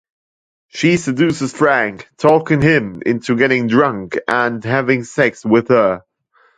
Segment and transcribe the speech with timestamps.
[0.69, 6.01] She seduces Frank, talking him into getting drunk and having sex with her.